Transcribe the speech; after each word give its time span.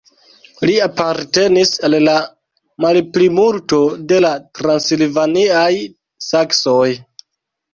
Li 0.67 0.75
apartenis 0.85 1.73
al 1.89 1.95
la 2.05 2.15
malplimulto 2.85 3.81
de 4.13 4.23
la 4.27 4.33
transilvaniaj 4.61 5.71
saksoj. 6.31 6.89